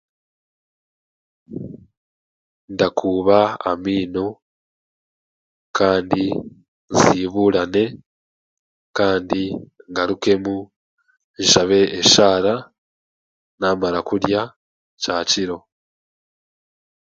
[2.73, 3.39] Ndakuuba
[3.71, 4.25] amaino
[5.77, 6.23] kandi
[6.91, 7.83] nsibuurane
[8.97, 9.41] kandi
[9.91, 10.55] ngarukemu
[11.41, 12.53] nshabe eshaara
[13.59, 14.41] naamara kurya
[15.01, 15.57] kyakiro